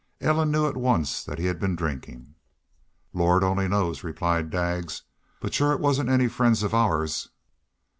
Ellen 0.19 0.49
knew 0.49 0.65
at 0.67 0.75
once 0.75 1.23
that 1.23 1.37
he 1.37 1.45
had 1.45 1.59
been 1.59 1.75
drinking. 1.75 2.33
"Lord 3.13 3.43
only 3.43 3.67
knows," 3.67 4.03
replied 4.03 4.49
Daggs. 4.49 5.03
"But 5.39 5.53
shore 5.53 5.73
it 5.73 5.79
wasn't 5.79 6.09
any 6.09 6.27
friends 6.27 6.63
of 6.63 6.73
ours." 6.73 7.29